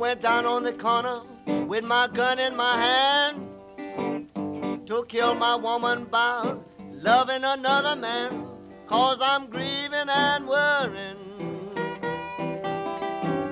[0.00, 1.20] Went down on the corner
[1.66, 6.54] with my gun in my hand to kill my woman by
[6.90, 8.46] loving another man.
[8.88, 11.18] Cause I'm grieving and worrying.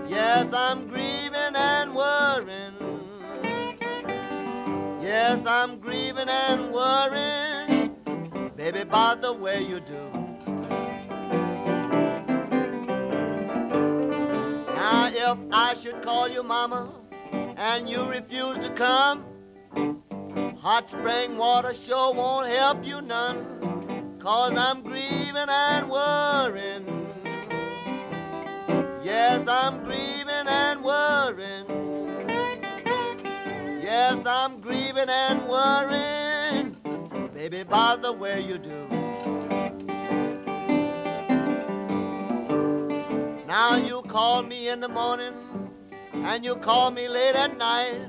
[0.09, 2.73] Yes, I'm grieving and worrying.
[5.03, 7.95] Yes, I'm grieving and worrying,
[8.57, 10.18] baby, about the way you do.
[15.53, 16.91] I should call you mama
[17.33, 19.25] and you refuse to come,
[20.59, 24.17] hot spring water sure won't help you none.
[24.21, 26.87] Cause I'm grieving and worrying.
[29.05, 31.67] Yes, I'm grieving and worrying.
[33.83, 36.77] Yes, I'm grieving and worrying,
[37.35, 38.98] baby, the way you do.
[43.49, 45.33] Now you call me in the morning
[46.13, 48.03] and you call me late at night.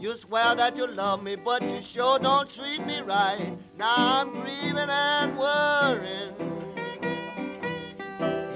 [0.00, 3.56] You swear that you love me, but you sure don't treat me right.
[3.78, 6.34] Now I'm grieving and worrying.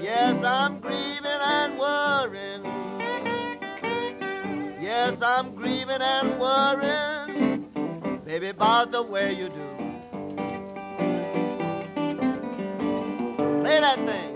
[0.01, 2.63] Yes, I'm grieving and worrying.
[4.81, 9.69] Yes, I'm grieving and worrying, baby, about the way you do.
[13.61, 14.32] Play that thing.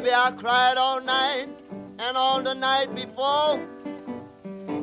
[0.00, 1.48] Baby, I cried all night
[1.98, 3.60] and all the night before.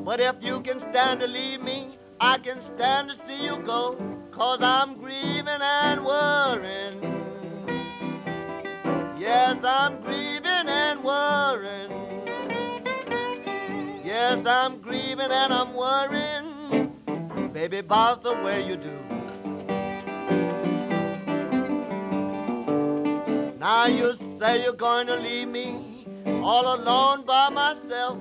[0.06, 3.98] But if you can stand to leave me, I can stand to see you go.
[4.32, 7.02] Cause I'm grieving and worrying.
[9.20, 11.92] Yes, I'm grieving and worrying.
[14.06, 17.52] Yes, I'm grieving and I'm worrying.
[17.54, 18.94] Baby, about the way you do.
[23.60, 28.20] Now you say you're going to leave me all alone by myself.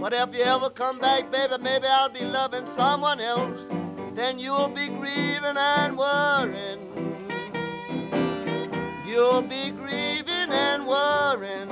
[0.00, 3.58] But if you ever come back, baby, maybe I'll be loving someone else.
[4.14, 6.80] Then you'll be grieving and worrying.
[9.06, 11.70] You'll be grieving and worrying.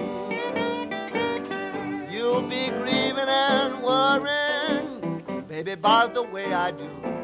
[2.10, 7.17] You'll be grieving and worrying, baby, about the way I do.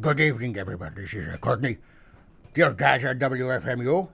[0.00, 1.02] Good evening, everybody.
[1.02, 1.76] This is uh, Courtney.
[2.54, 4.08] The old guys at WFMU.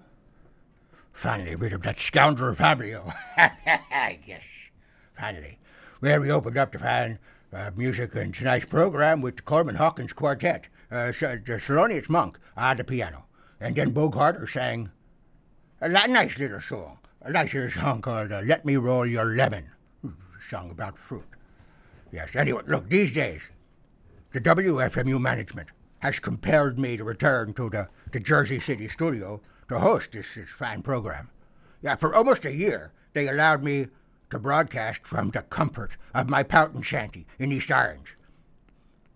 [1.13, 3.13] Finally, rid of that scoundrel Fabio.
[3.37, 4.43] yes,
[5.17, 5.59] finally.
[6.01, 7.21] Well, we opened up the fan
[7.53, 12.79] uh, music in tonight's program with the Coleman Hawkins Quartet, uh, the Thelonious Monk on
[12.79, 13.27] the piano.
[13.61, 14.91] And then Bo Carter sang
[15.81, 19.69] a nice little song, a nice little song called uh, Let Me Roll Your Lemon.
[20.05, 20.09] A
[20.43, 21.29] song about fruit.
[22.11, 23.51] Yes, anyway, look, these days,
[24.33, 25.69] the WFMU management
[26.01, 30.51] has compelled me to return to the, the Jersey City studio to host this, this
[30.51, 31.31] fine program.
[31.83, 33.89] Yeah, for almost a year, they allowed me
[34.31, 38.17] to broadcast from the comfort of my pouting shanty in East Orange.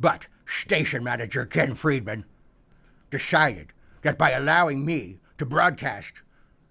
[0.00, 2.25] But station manager Ken Freedman
[3.11, 3.73] decided
[4.03, 6.23] that by allowing me to broadcast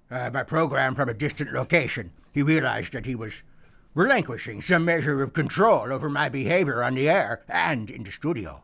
[0.10, 3.44] uh, my program from a distant location, he realized that he was
[3.94, 8.64] relinquishing some measure of control over my behavior on the air and in the studio.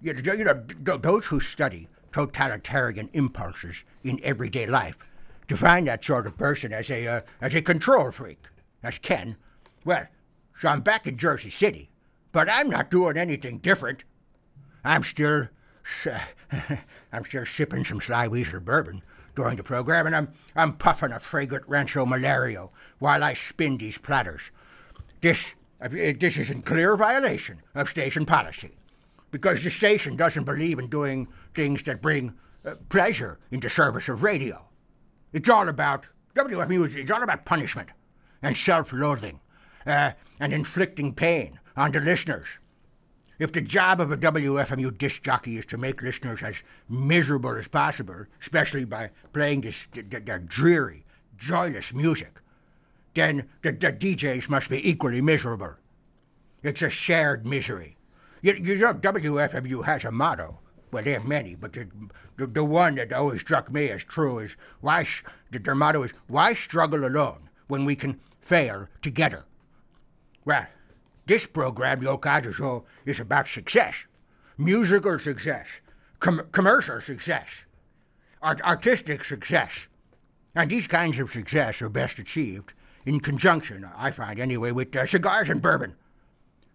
[0.00, 0.64] You know,
[0.96, 4.96] those who study totalitarian impulses in everyday life
[5.46, 8.44] define that sort of person as a uh, as a control freak.
[8.82, 9.36] That's Ken.
[9.84, 10.06] Well,
[10.54, 11.90] so I'm back in Jersey City,
[12.32, 14.04] but I'm not doing anything different.
[14.84, 15.48] I'm still
[17.12, 19.02] I'm still sipping some Sly Weasel bourbon
[19.38, 23.96] during the program, and I'm I'm puffing a fragrant Rancho Malario while I spin these
[23.96, 24.50] platters.
[25.20, 28.72] This this is in clear violation of station policy
[29.30, 34.24] because the station doesn't believe in doing things that bring uh, pleasure into service of
[34.24, 34.66] radio.
[35.32, 36.96] It's all about WFMU.
[36.96, 37.90] It's all about punishment
[38.42, 39.38] and self-loathing
[39.86, 42.48] uh, and inflicting pain on the listeners.
[43.38, 47.68] If the job of a WFMU disc jockey is to make listeners as miserable as
[47.68, 49.86] possible, especially by playing this
[50.46, 51.04] dreary,
[51.36, 52.40] joyless music,
[53.14, 55.74] then the, the DJs must be equally miserable.
[56.62, 57.96] It's a shared misery.
[58.42, 60.58] You, you know, WFMU has a motto
[60.90, 61.88] well, there are many, but the,
[62.36, 66.02] the, the one that always struck me as true is why sh- the, their motto
[66.02, 69.44] is why struggle alone when we can fail together.
[70.44, 70.66] Well,
[71.28, 74.06] this program, the Old Codger Show, is about success,
[74.56, 75.80] musical success,
[76.18, 77.66] com- commercial success,
[78.42, 79.86] art- artistic success,
[80.54, 82.72] and these kinds of success are best achieved
[83.04, 85.94] in conjunction, I find anyway, with uh, cigars and bourbon.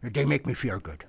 [0.01, 1.05] They make me feel good.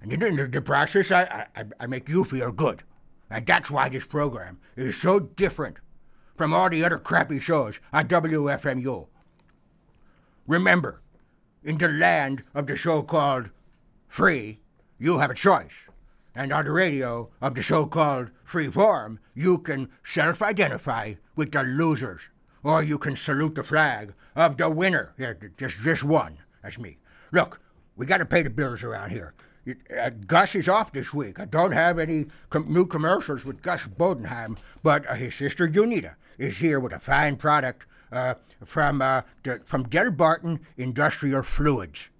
[0.00, 2.82] And in the, the process, I, I, I make you feel good.
[3.30, 5.78] And that's why this program is so different
[6.36, 9.06] from all the other crappy shows on WFMU.
[10.46, 11.02] Remember,
[11.62, 13.50] in the land of the so called
[14.08, 14.60] free,
[14.98, 15.88] you have a choice.
[16.34, 21.52] And on the radio of the so called free form, you can self identify with
[21.52, 22.22] the losers.
[22.62, 25.14] Or you can salute the flag of the winner.
[25.16, 26.38] Yeah, just, just one.
[26.62, 26.98] That's me.
[27.32, 27.60] Look,
[27.96, 29.34] we got to pay the bills around here.
[29.96, 31.38] Uh, Gus is off this week.
[31.38, 36.14] I don't have any com- new commercials with Gus Bodenheim, but uh, his sister Junita
[36.38, 38.34] is here with a fine product uh,
[38.64, 39.22] from uh,
[39.64, 39.84] from
[40.76, 42.10] Industrial Fluids.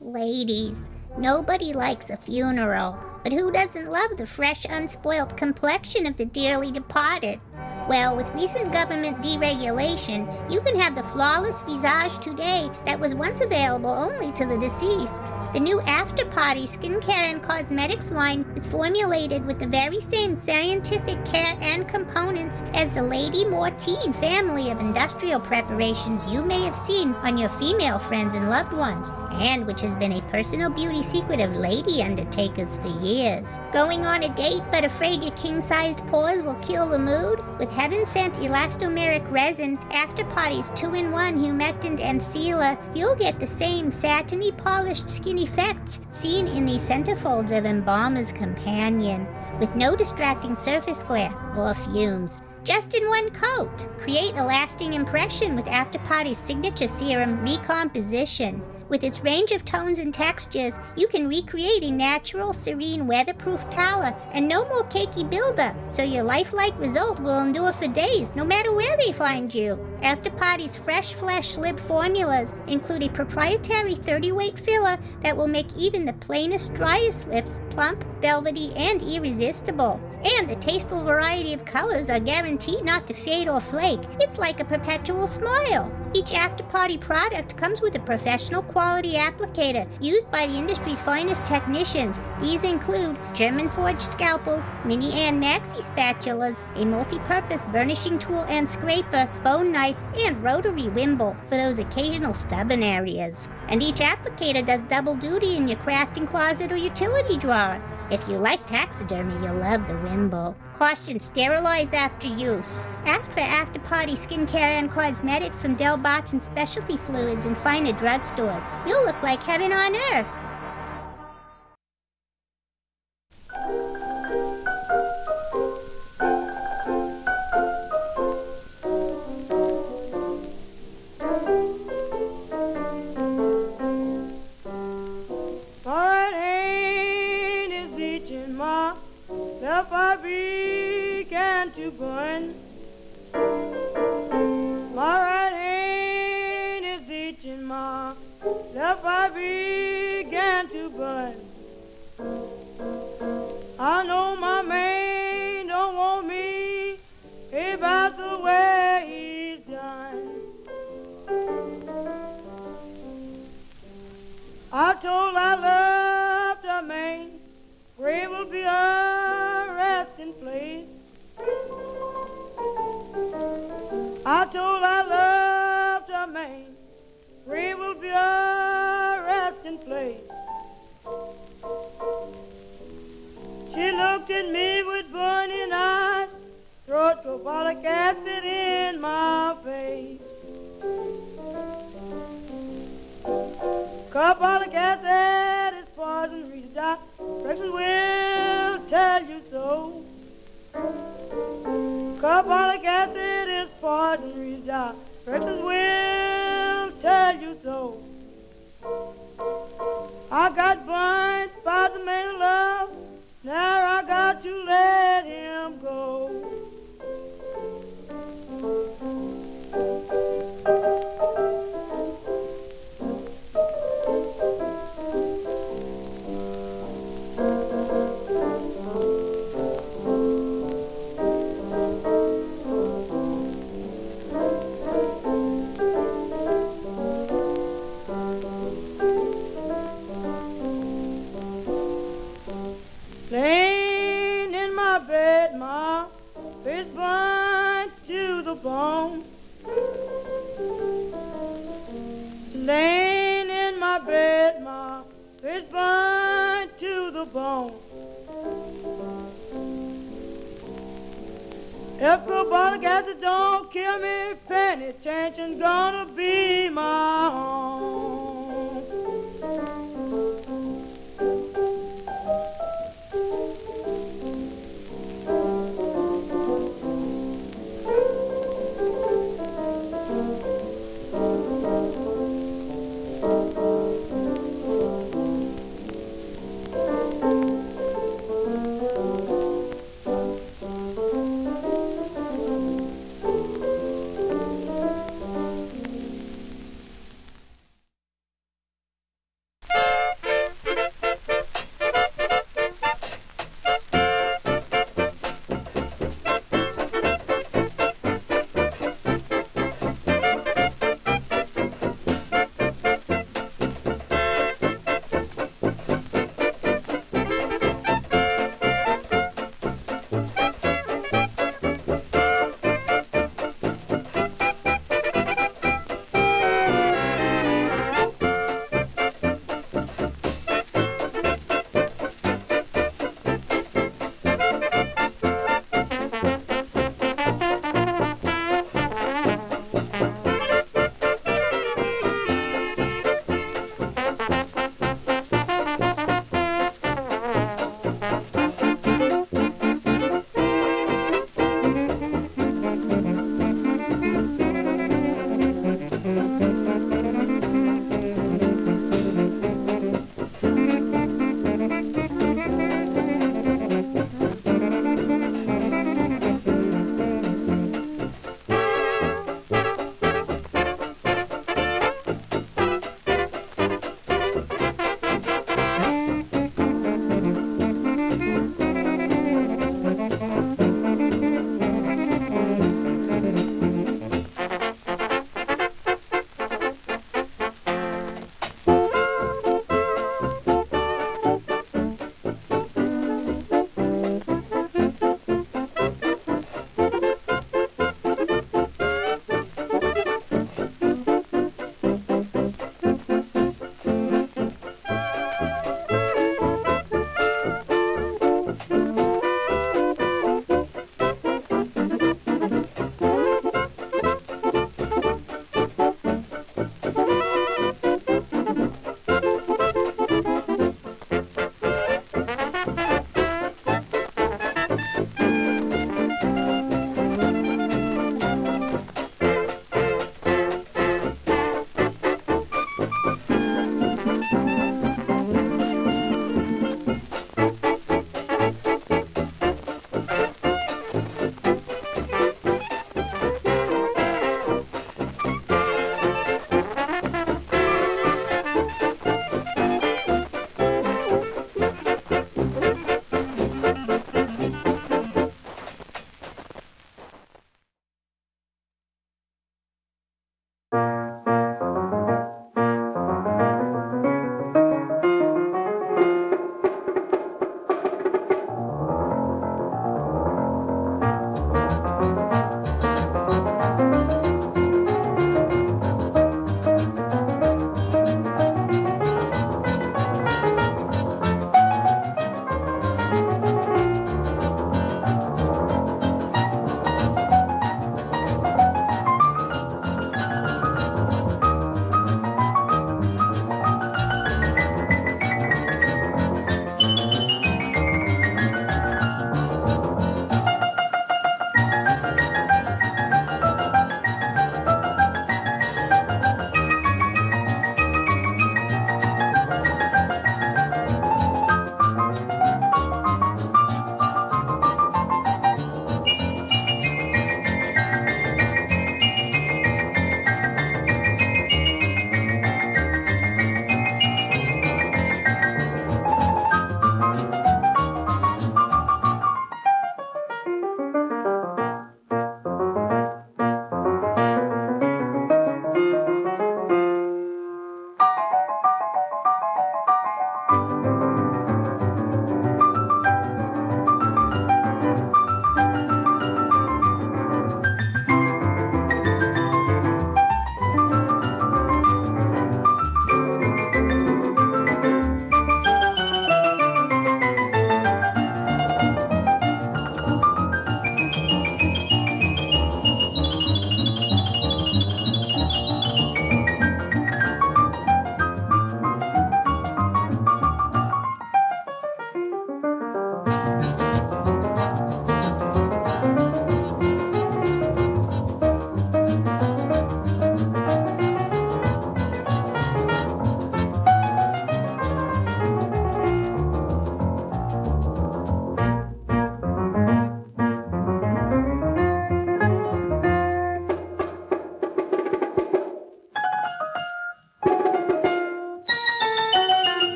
[0.00, 0.76] Ladies,
[1.16, 6.70] nobody likes a funeral, but who doesn't love the fresh, unspoiled complexion of the dearly
[6.70, 7.40] departed?
[7.88, 13.40] Well, with recent government deregulation, you can have the flawless visage today that was once
[13.40, 15.32] available only to the deceased.
[15.54, 21.24] The new After Party skincare and cosmetics line is formulated with the very same scientific
[21.24, 27.14] care and components as the Lady Mortine family of industrial preparations you may have seen
[27.14, 31.40] on your female friends and loved ones, and which has been a personal beauty secret
[31.40, 33.48] of lady undertakers for years.
[33.72, 37.40] Going on a date but afraid your king sized pores will kill the mood?
[37.58, 43.40] With heaven sent elastomeric resin, After Party's 2 in 1 humectant and sealer, you'll get
[43.40, 49.26] the same satiny polished skin effects seen in the centerfolds of Embalmer's Companion,
[49.60, 52.38] with no distracting surface glare or fumes.
[52.64, 53.88] Just in one coat.
[53.98, 58.62] Create a lasting impression with After Party's signature serum recomposition.
[58.88, 64.14] With its range of tones and textures, you can recreate a natural, serene, weatherproof color
[64.32, 68.72] and no more cakey buildup, so your lifelike result will endure for days, no matter
[68.72, 69.78] where they find you.
[70.02, 75.68] After Party's fresh flesh lip formulas include a proprietary 30 weight filler that will make
[75.76, 80.00] even the plainest, driest lips plump, velvety, and irresistible.
[80.24, 84.00] And the tasteful variety of colors are guaranteed not to fade or flake.
[84.20, 85.92] It's like a perpetual smile.
[86.14, 91.44] Each after party product comes with a professional quality applicator used by the industry's finest
[91.46, 92.20] technicians.
[92.40, 98.68] These include German forged scalpels, mini and maxi spatulas, a multi purpose burnishing tool and
[98.68, 103.48] scraper, bone knife, and rotary wimble for those occasional stubborn areas.
[103.68, 107.80] And each applicator does double duty in your crafting closet or utility drawer.
[108.10, 110.56] If you like taxidermy, you'll love the Wimble.
[110.78, 112.82] Caution, sterilize after use.
[113.04, 118.64] Ask for after party skincare and cosmetics from Del Barton Specialty Fluids and finer drugstores.
[118.86, 120.47] You'll look like heaven on earth.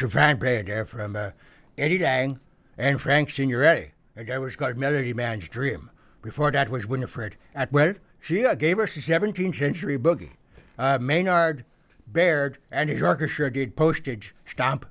[0.00, 1.32] Some fine playing there from uh,
[1.76, 2.40] Eddie Lang
[2.78, 3.92] and Frank Signorelli.
[4.16, 5.90] And that was called Melody Man's Dream.
[6.22, 7.96] Before that was Winifred Atwell.
[8.18, 10.30] She uh, gave us the 17th century boogie.
[10.78, 11.66] Uh, Maynard
[12.06, 14.86] Baird and his orchestra did Postage Stamp.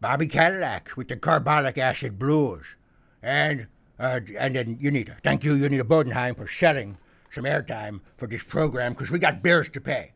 [0.00, 2.76] Bobbie Cadillac with the Carbolic Acid Blues.
[3.20, 3.66] And
[3.98, 5.16] uh, and then Unita.
[5.24, 6.98] Thank you, Unita Bodenheim, for selling
[7.32, 10.12] some airtime for this program because we got bills to pay.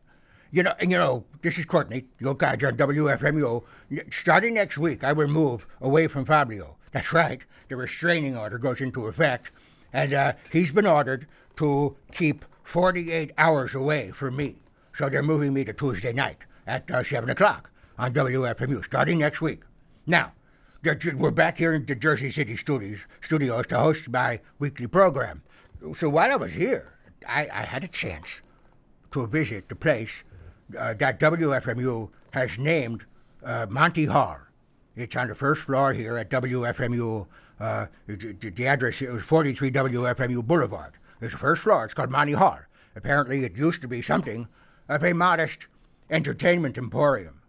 [0.55, 3.61] You know, and you know, this is Courtney, your guy on WFMU.
[4.09, 6.77] Starting next week, I will move away from Fabio.
[6.93, 7.41] That's right.
[7.67, 9.51] The restraining order goes into effect,
[9.91, 14.55] and uh, he's been ordered to keep 48 hours away from me.
[14.93, 19.41] So they're moving me to Tuesday night at uh, 7 o'clock on WFMU starting next
[19.41, 19.63] week.
[20.07, 20.31] Now,
[21.15, 25.43] we're back here in the Jersey City studios, studios to host my weekly program.
[25.97, 26.93] So while I was here,
[27.27, 28.41] I, I had a chance
[29.11, 30.23] to visit the place
[30.77, 33.05] uh, that WFMU has named
[33.43, 34.39] uh, Monty Hall.
[34.95, 37.27] It's on the first floor here at WFMU.
[37.59, 40.93] Uh, the, the, address is 43 WFMU Boulevard.
[41.21, 41.85] It's the first floor.
[41.85, 42.59] It's called Monty Hall.
[42.95, 44.47] Apparently, it used to be something
[44.89, 45.67] of a modest
[46.09, 47.41] entertainment emporium.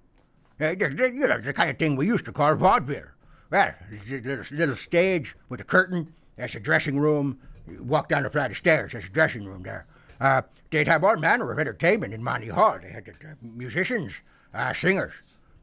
[0.61, 3.11] Uh, you know, the kind of thing we used to call vaudeville.
[3.51, 3.75] Well,
[4.11, 6.13] little, little stage with a curtain.
[6.37, 7.39] That's a dressing room.
[7.69, 8.93] You walk down the flight of stairs.
[8.93, 9.87] There's a dressing room there.
[10.21, 12.79] Uh, they'd have all manner of entertainment in Monty Hall.
[12.81, 14.21] They had uh, musicians,
[14.55, 15.15] uh, singers,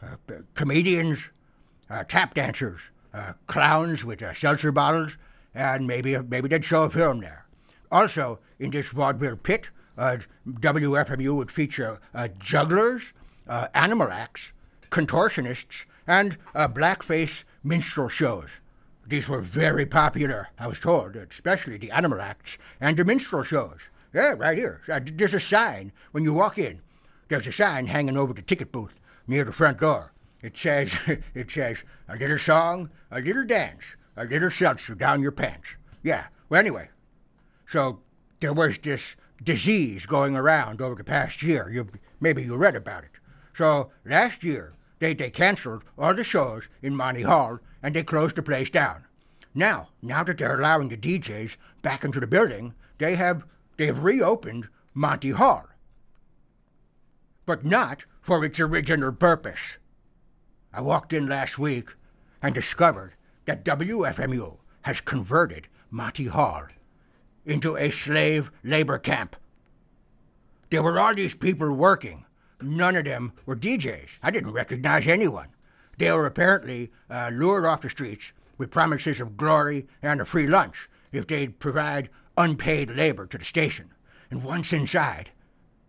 [0.01, 0.15] uh,
[0.53, 1.29] comedians,
[1.89, 2.91] uh, tap dancers,
[3.47, 5.17] clowns with seltzer bottles,
[5.53, 7.45] and maybe maybe they'd show a film there.
[7.91, 11.99] Also, in this vaudeville pit, WFMU would feature
[12.39, 13.13] jugglers,
[13.47, 14.53] animal acts,
[14.89, 18.61] contortionists, and blackface minstrel shows.
[19.05, 23.89] These were very popular, I was told, especially the animal acts and the minstrel shows.
[24.13, 24.82] Yeah, right here.
[24.91, 26.82] Uh, there's a sign when you walk in.
[27.30, 28.93] There's a sign hanging over the ticket booth
[29.28, 30.13] near the front door.
[30.41, 30.95] It says,
[31.34, 35.78] it says, a little song, a little dance, a little seltzer down your pants.
[36.04, 36.28] Yeah.
[36.49, 36.89] Well, anyway,
[37.65, 38.02] so
[38.39, 41.69] there was this disease going around over the past year.
[41.71, 41.88] You
[42.19, 43.19] maybe you read about it.
[43.54, 48.36] So last year they they canceled all the shows in Monty Hall and they closed
[48.36, 49.06] the place down.
[49.56, 53.45] Now, now that they're allowing the DJs back into the building, they have
[53.77, 55.65] they've reopened Monty Hall.
[57.45, 59.77] But not for its original purpose.
[60.73, 61.89] I walked in last week
[62.41, 63.13] and discovered
[63.45, 66.67] that WFMU has converted Monty Hall
[67.45, 69.36] into a slave labor camp.
[70.69, 72.25] There were all these people working.
[72.62, 74.17] None of them were DJs.
[74.23, 75.49] I didn't recognize anyone.
[75.97, 80.47] They were apparently uh, lured off the streets with promises of glory and a free
[80.47, 83.91] lunch if they'd provide unpaid labor to the station.
[84.30, 85.32] And once inside,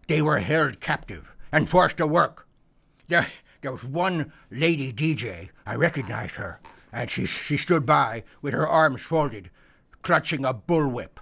[0.06, 2.46] they were held captive and forced to work.
[3.08, 3.28] There,
[3.60, 6.60] there was one lady DJ, I recognized her,
[6.92, 9.50] and she, she stood by with her arms folded,
[10.02, 11.18] clutching a bullwhip.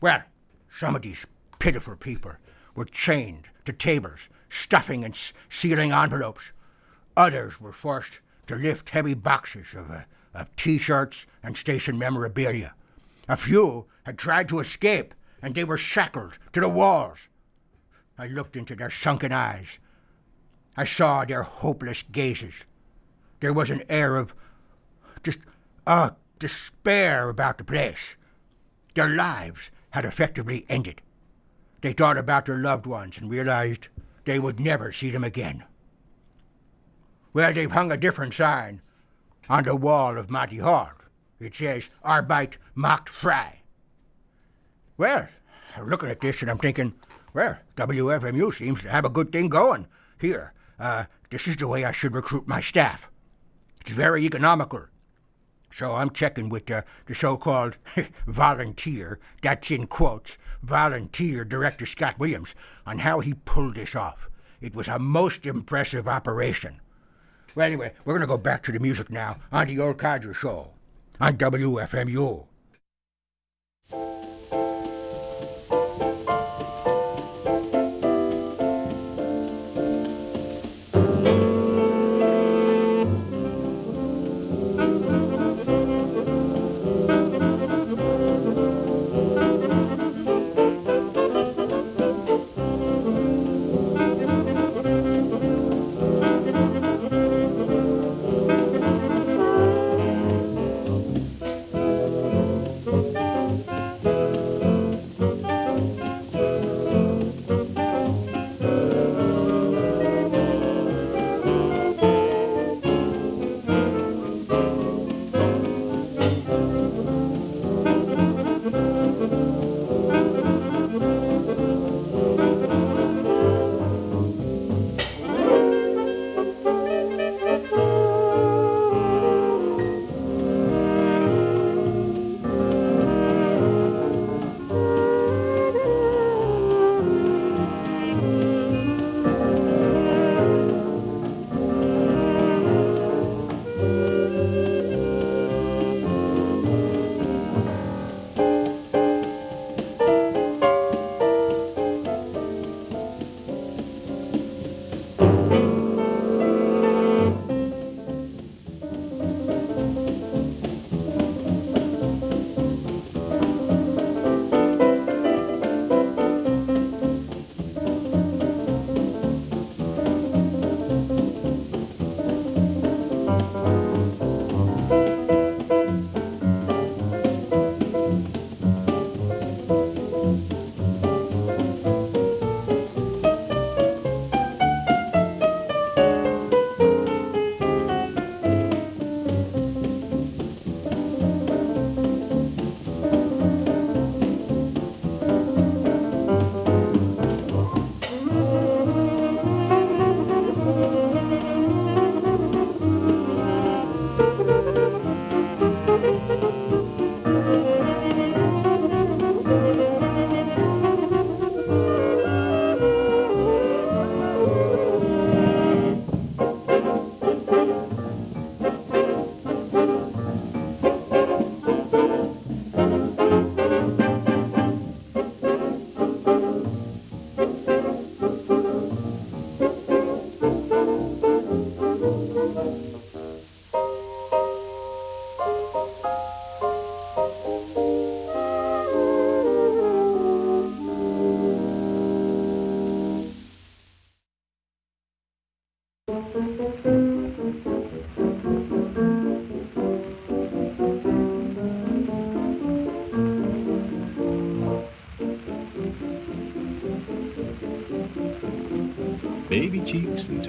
[0.00, 0.22] Well,
[0.70, 1.26] some of these
[1.58, 2.32] pitiful people
[2.74, 6.52] were chained to tables, stuffing and sealing envelopes.
[7.16, 10.02] Others were forced to lift heavy boxes of, uh,
[10.34, 12.74] of t shirts and station memorabilia.
[13.28, 17.28] A few had tried to escape, and they were shackled to the walls.
[18.18, 19.78] I looked into their sunken eyes.
[20.76, 22.64] I saw their hopeless gazes.
[23.40, 24.34] There was an air of
[25.22, 25.38] just
[25.86, 28.16] uh, despair about the place.
[28.94, 31.00] Their lives had effectively ended.
[31.80, 33.88] They thought about their loved ones and realized
[34.24, 35.64] they would never see them again.
[37.32, 38.80] Well, they've hung a different sign
[39.48, 40.92] on the wall of Monty Hall.
[41.44, 43.60] It says, Arbeit macht frei.
[44.96, 45.28] Well,
[45.76, 46.94] I'm looking at this and I'm thinking,
[47.34, 49.86] well, WFMU seems to have a good thing going
[50.18, 50.54] here.
[50.78, 53.10] Uh, this is the way I should recruit my staff.
[53.82, 54.86] It's very economical.
[55.70, 57.76] So I'm checking with uh, the so-called
[58.26, 62.54] volunteer, that's in quotes, volunteer director Scott Williams,
[62.86, 64.30] on how he pulled this off.
[64.62, 66.80] It was a most impressive operation.
[67.54, 70.32] Well, anyway, we're going to go back to the music now on the Old Codger
[70.32, 70.70] Show
[71.20, 72.46] on WFMU.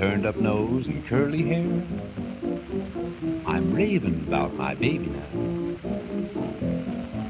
[0.06, 1.66] Turned up nose and curly hair.
[3.48, 5.30] I'm raving about my baby now.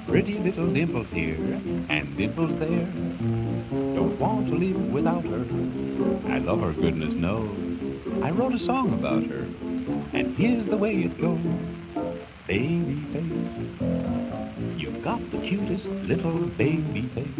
[0.10, 1.38] Pretty little dimples here
[1.88, 2.86] and dimples there.
[3.96, 5.46] Don't want to live without her.
[6.34, 7.58] I love her, goodness knows.
[8.22, 9.48] I wrote a song about her,
[10.12, 11.40] and here's the way it goes.
[12.46, 13.32] Baby face,
[14.78, 17.40] you've got the cutest little baby face.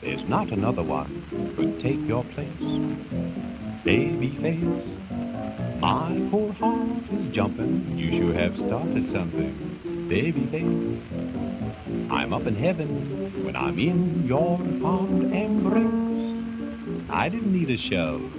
[0.00, 1.24] There's not another one
[1.56, 3.49] could take your place.
[3.84, 7.96] Baby face, my poor heart is jumping.
[7.96, 10.06] You sure have started something.
[10.06, 17.08] Baby face, I'm up in heaven when I'm in your fond embrace.
[17.10, 18.30] I didn't need a shove,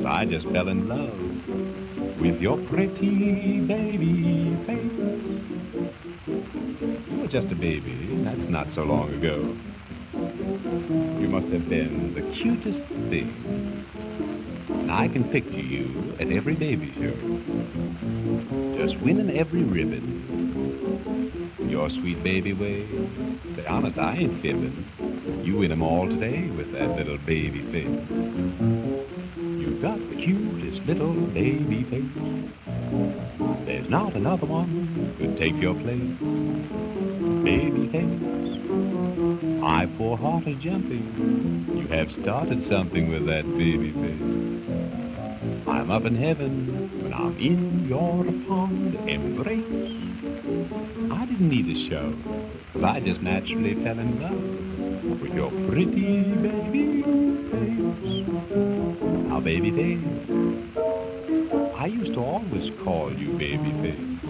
[0.00, 4.92] so I just fell in love with your pretty baby face.
[7.10, 9.56] You were just a baby, that's not so long ago.
[11.20, 12.78] You must have been the cutest
[13.10, 13.88] thing.
[14.92, 17.16] I can picture you at every baby show.
[18.76, 20.04] Just winning every ribbon.
[21.66, 22.86] Your sweet baby way.
[23.56, 24.84] Say, honest, I ain't fibbing.
[25.42, 27.88] You win 'em all today with that little baby face.
[29.58, 32.04] You've got the cutest little baby face.
[33.64, 36.18] There's not another one could take your place.
[37.42, 39.41] Baby face.
[39.62, 41.70] My poor heart is jumping.
[41.72, 44.20] You have started something with that baby face.
[45.68, 49.62] I'm up in heaven when I'm in your fond embrace.
[51.12, 52.12] I didn't need a show,
[52.72, 57.02] 'cause I just naturally fell in love with your pretty baby
[57.52, 58.26] face.
[59.28, 60.04] Now, baby face,
[61.76, 64.22] I used to always call you baby face.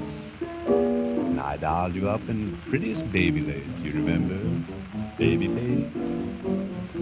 [0.69, 4.39] And I dolled you up in prettiest baby lace, you remember?
[5.19, 5.93] Baby face.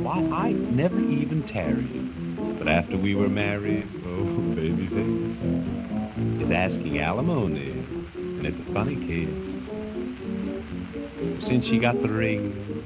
[0.02, 2.58] Why, I never even tarried.
[2.58, 7.70] But after we were married, oh, baby face, is asking alimony.
[7.70, 9.50] And it's a funny case.
[11.46, 12.84] Since she got the ring,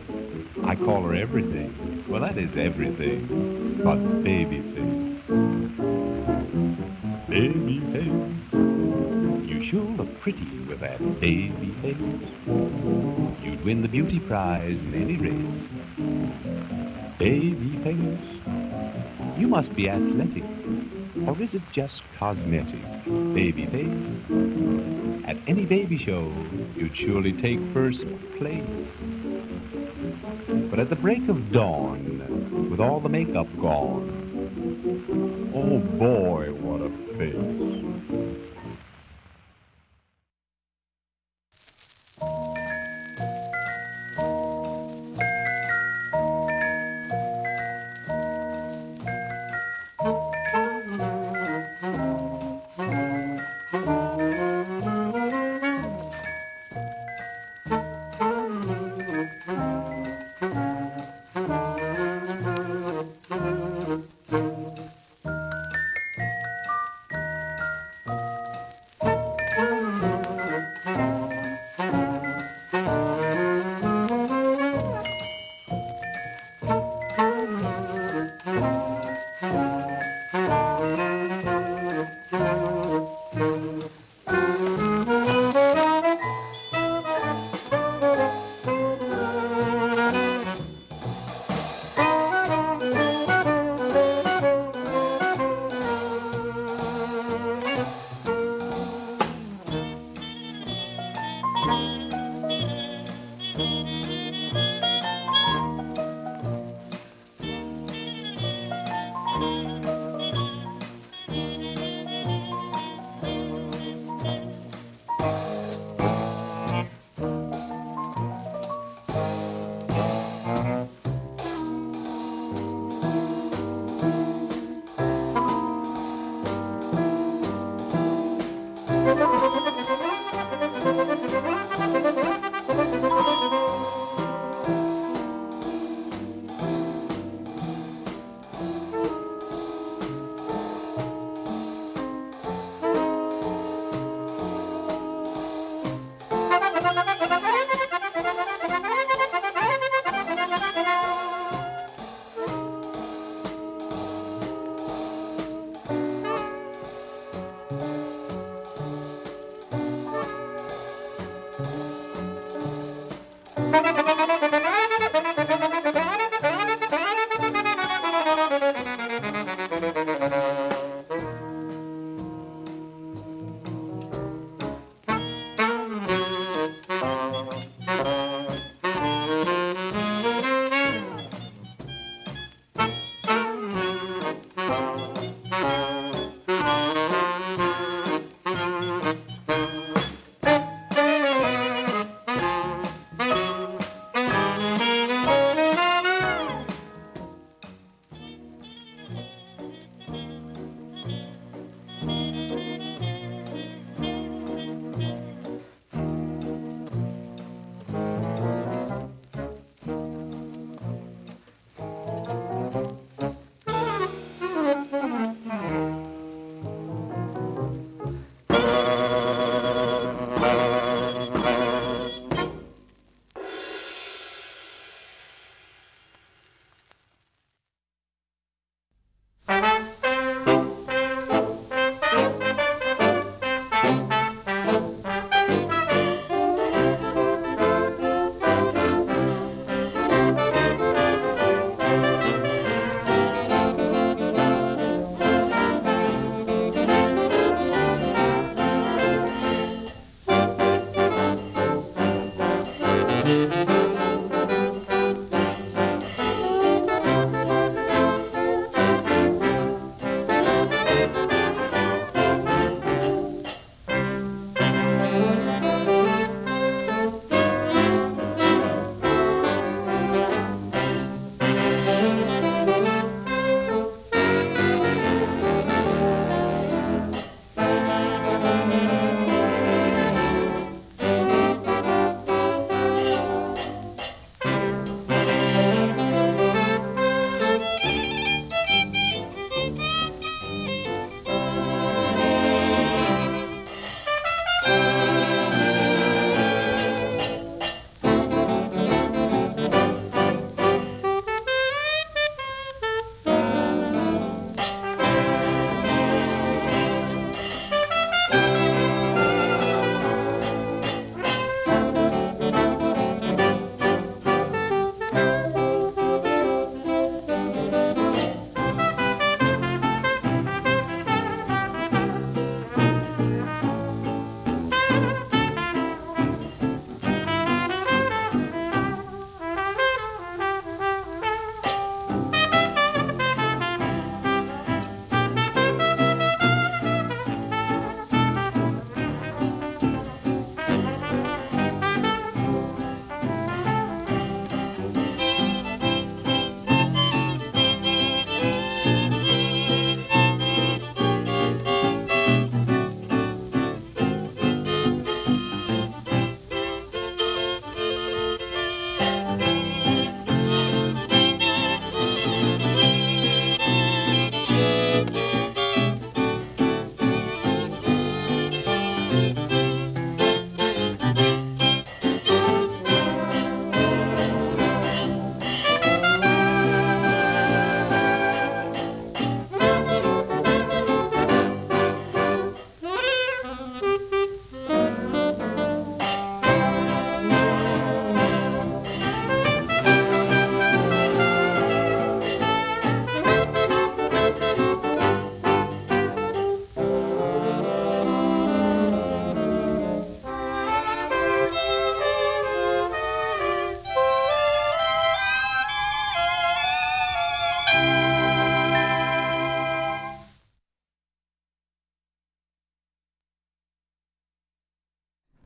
[0.65, 2.05] I call her everything.
[2.09, 5.05] Well, that is everything but baby face.
[7.29, 8.74] Baby face.
[9.75, 11.97] You look pretty with that baby face.
[13.43, 15.63] You'd win the beauty prize in any race.
[17.19, 19.37] Baby face.
[19.37, 20.45] You must be athletic.
[21.27, 22.85] Or is it just cosmetic?
[23.35, 25.25] Baby face.
[25.27, 26.33] At any baby show,
[26.77, 27.99] you'd surely take first
[28.39, 28.63] place.
[30.71, 34.23] But at the break of dawn, with all the makeup gone,
[35.53, 37.64] oh boy, what a face.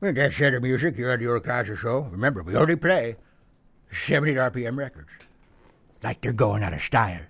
[0.01, 3.17] With that set of music here on the Codger Show, remember, we only play
[3.91, 5.09] 70 RPM records.
[6.01, 7.23] Like they're going out of style.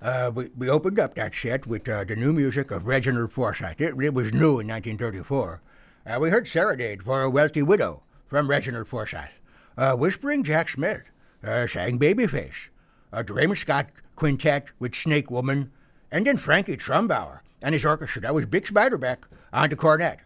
[0.00, 3.82] Uh, we, we opened up that set with uh, the new music of Reginald Foresythe.
[3.82, 5.60] It, it was new in 1934.
[6.06, 9.28] Uh, we heard Serenade for a Wealthy Widow from Reginald Foresythe.
[9.76, 11.10] Uh, Whispering Jack Smith
[11.42, 12.68] uh, sang Babyface.
[13.12, 15.70] Uh, the Raymond Scott Quintet with Snake Woman.
[16.10, 18.22] And then Frankie Trumbauer and his orchestra.
[18.22, 20.20] That was Bix Beiderbecke on the cornet.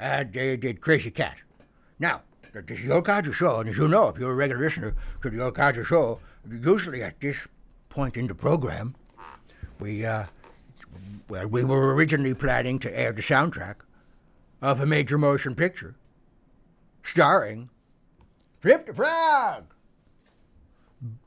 [0.00, 1.36] And they did Crazy Cat.
[1.98, 2.22] Now,
[2.54, 4.94] this is the Old Codger Show, and as you know, if you're a regular listener
[5.20, 6.20] to the Old Codger Show,
[6.50, 7.46] usually at this
[7.90, 8.94] point in the program,
[9.78, 10.24] we, uh,
[11.28, 13.76] well, we were originally planning to air the soundtrack
[14.62, 15.94] of a major motion picture
[17.02, 17.68] starring
[18.60, 19.74] Flip the Frog.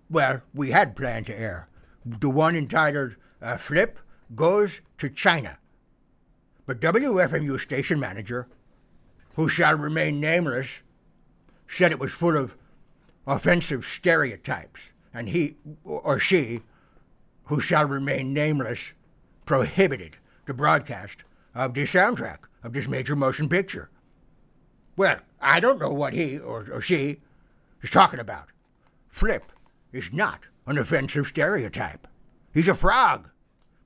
[0.09, 1.69] Well, we had planned to air
[2.03, 3.99] the one entitled uh, Flip
[4.33, 5.59] Goes to China.
[6.65, 8.47] But WFMU station manager,
[9.35, 10.81] who shall remain nameless,
[11.67, 12.55] said it was full of
[13.25, 16.61] offensive stereotypes, and he or she,
[17.45, 18.93] who shall remain nameless,
[19.45, 21.23] prohibited the broadcast
[21.55, 23.89] of this soundtrack of this major motion picture.
[24.95, 27.21] Well, I don't know what he or, or she
[27.81, 28.49] is talking about.
[29.09, 29.51] Flip
[29.91, 32.07] is not an offensive stereotype.
[32.53, 33.29] He's a frog,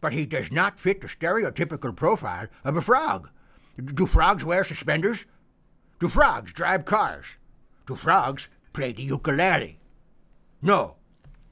[0.01, 3.29] but he does not fit the stereotypical profile of a frog.
[3.83, 5.25] Do frogs wear suspenders?
[5.99, 7.37] Do frogs drive cars?
[7.87, 9.79] Do frogs play the ukulele?
[10.61, 10.97] No.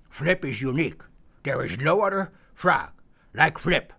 [0.10, 1.02] Flip is unique.
[1.44, 2.92] There is no other frog
[3.34, 3.92] like Flip.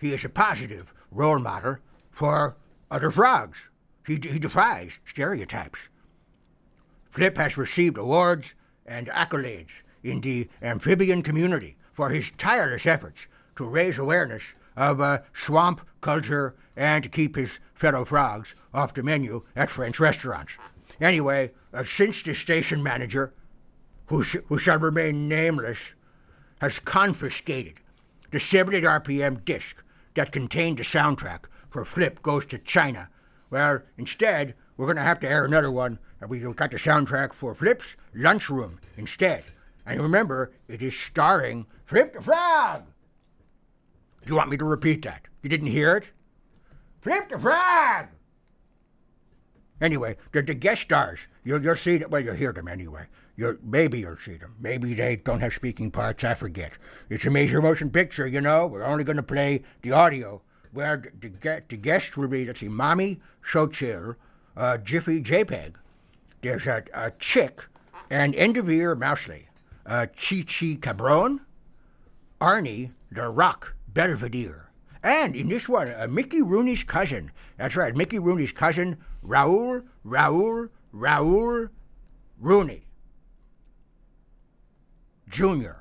[0.00, 1.76] He is a positive role model
[2.10, 2.56] for
[2.90, 3.68] other frogs.
[4.06, 5.88] He, he defies stereotypes.
[7.10, 8.54] Flip has received awards
[8.86, 15.20] and accolades in the amphibian community for his tireless efforts to raise awareness of uh,
[15.32, 20.56] swamp culture and to keep his fellow frogs off the menu at French restaurants.
[21.00, 23.32] Anyway, uh, since the station manager,
[24.06, 25.94] who, sh- who shall remain nameless,
[26.60, 27.74] has confiscated
[28.30, 29.82] the 70 RPM disc
[30.14, 33.08] that contained the soundtrack for Flip Goes to China,
[33.50, 37.32] well, instead, we're going to have to air another one, and we got the soundtrack
[37.32, 39.44] for Flip's Lunchroom instead.
[39.84, 42.82] And remember, it is starring Flip the Frog.
[44.26, 45.22] Do you want me to repeat that?
[45.42, 46.10] You didn't hear it?
[47.00, 48.08] Flip the Frog!
[49.80, 52.10] Anyway, the, the guest stars, you'll, you'll see them.
[52.10, 53.06] Well, you'll hear them anyway.
[53.36, 54.56] You'll, maybe you'll see them.
[54.58, 56.24] Maybe they don't have speaking parts.
[56.24, 56.72] I forget.
[57.08, 58.66] It's a major motion picture, you know.
[58.66, 60.42] We're only going to play the audio.
[60.72, 64.16] Where the, the, the guests will be, let's see, Mommy Xochitl,
[64.56, 65.74] uh, Jiffy JPEG.
[66.40, 67.64] There's a, a chick
[68.10, 69.44] and Endeavor Mousley,
[69.86, 71.42] uh, Chi Chi Cabron,
[72.40, 74.68] Arnie the Rock Belvedere.
[75.02, 77.30] And in this one, uh, Mickey Rooney's cousin.
[77.56, 81.68] That's right, Mickey Rooney's cousin, Raoul, Raoul, Raoul
[82.38, 82.82] Rooney
[85.30, 85.76] Jr.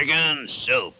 [0.00, 0.99] Chicken soup.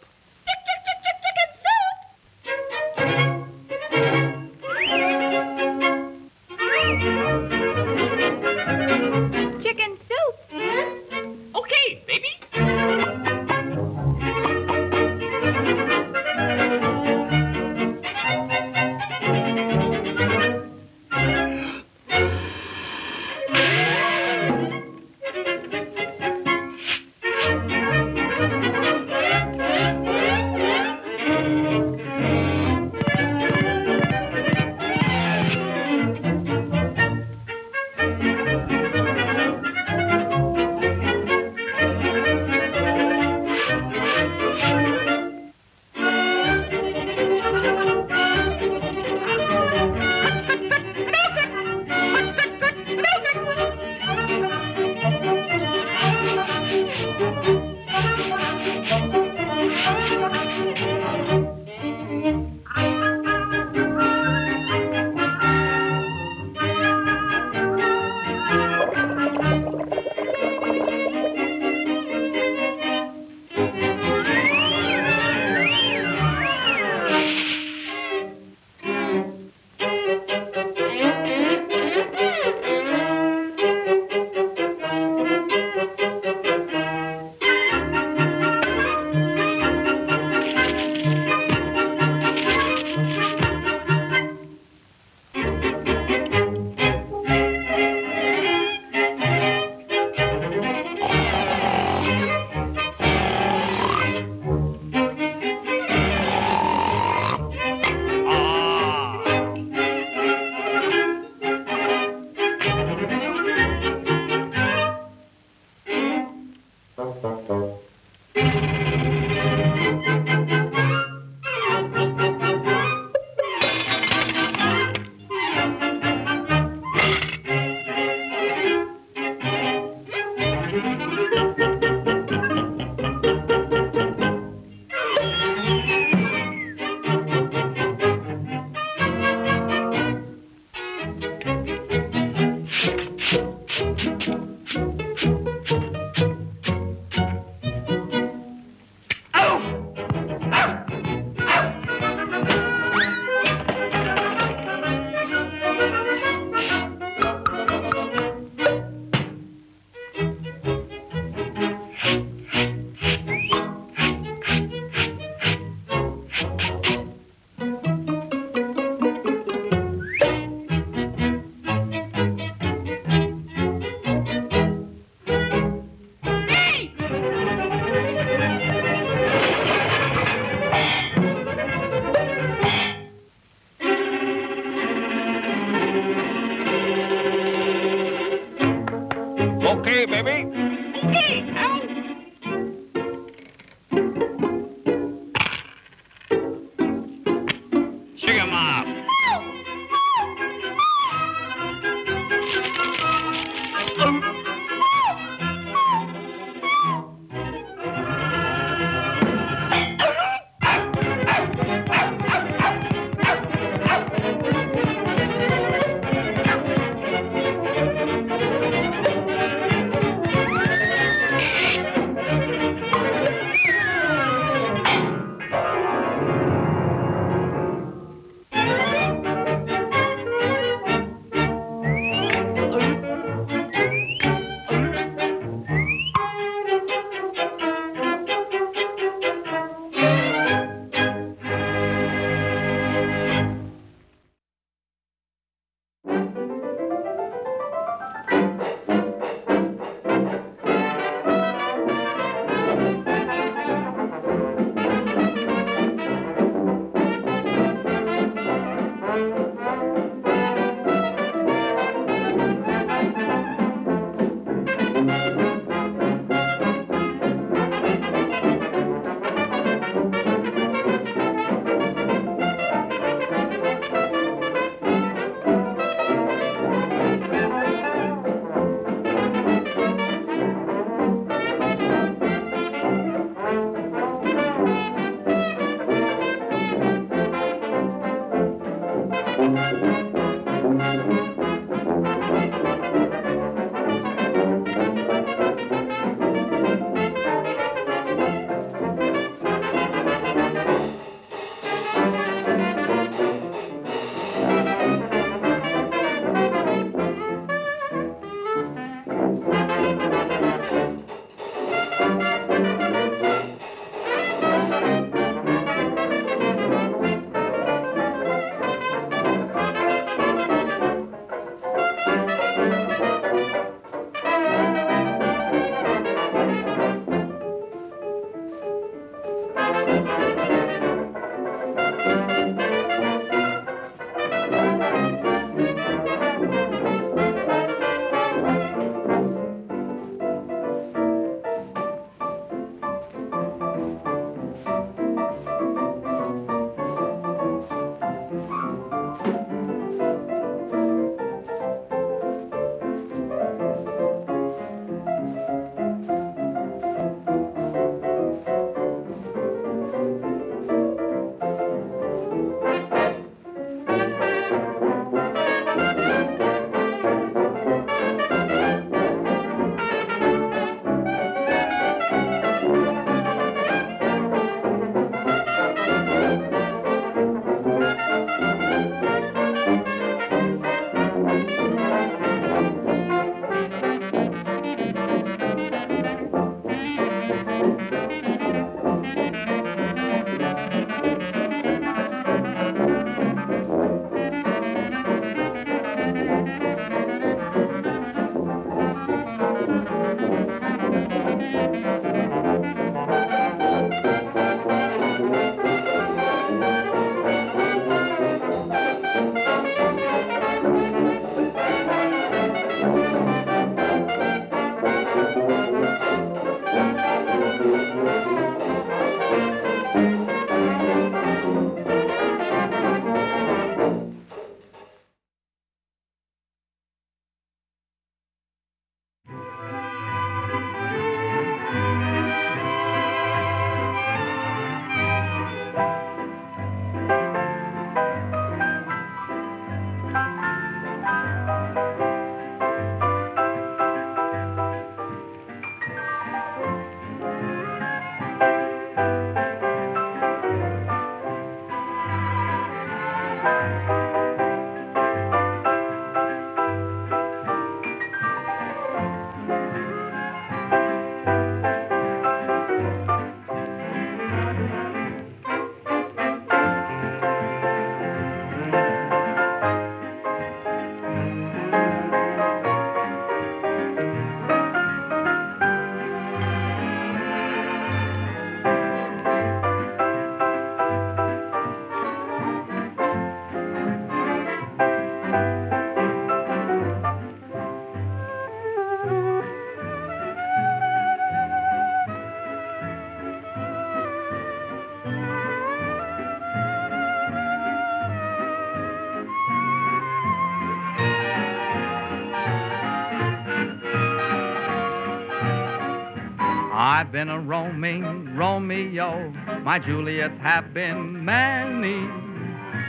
[507.11, 509.33] Been a roaming Romeo,
[509.63, 512.07] my Juliets have been many,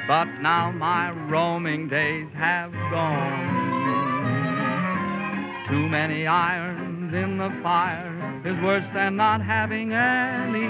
[0.07, 3.62] but now my roaming days have gone.
[5.68, 10.68] Too many irons in the fire is worse than not having any.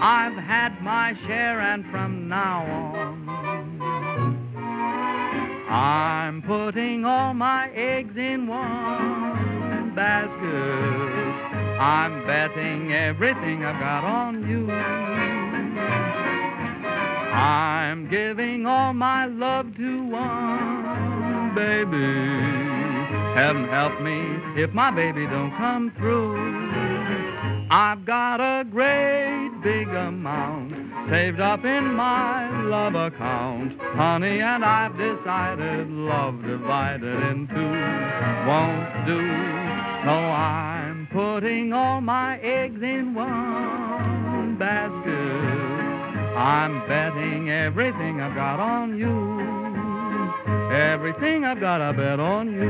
[0.00, 3.28] I've had my share, and from now on,
[5.68, 11.55] I'm putting all my eggs in one basket.
[11.78, 14.70] I'm betting everything I've got on you.
[17.32, 22.66] I'm giving all my love to one baby.
[23.34, 26.34] Heaven help me if my baby don't come through.
[27.70, 30.72] I've got a great big amount
[31.10, 39.06] saved up in my love account, honey, and I've decided love divided in two won't
[39.06, 39.20] do.
[40.04, 40.75] So I'm
[41.16, 46.36] putting all my eggs in one basket.
[46.36, 49.40] I'm betting everything I've got on you.
[50.76, 52.68] Everything I've got, I bet on you.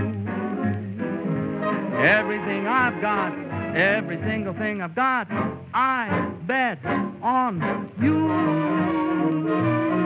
[1.98, 3.32] Everything I've got,
[3.76, 5.26] every single thing I've got,
[5.74, 6.78] I bet
[7.24, 10.05] on you.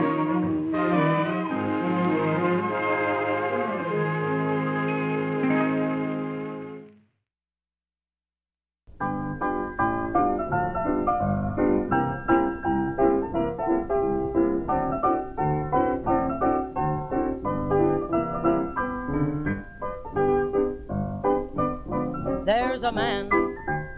[22.90, 23.28] A man,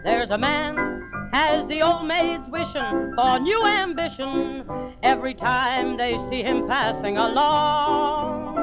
[0.03, 0.75] there's a man,
[1.33, 4.63] has the old maids wishing for new ambition
[5.01, 8.53] every time they see him passing along.